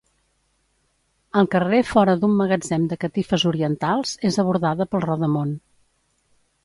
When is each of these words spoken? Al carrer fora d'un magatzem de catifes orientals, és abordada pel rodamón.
Al 1.41 1.49
carrer 1.55 1.81
fora 1.89 2.15
d'un 2.23 2.33
magatzem 2.39 2.87
de 2.93 2.99
catifes 3.03 3.45
orientals, 3.51 4.15
és 4.31 4.41
abordada 4.45 4.89
pel 4.95 5.05
rodamón. 5.07 5.53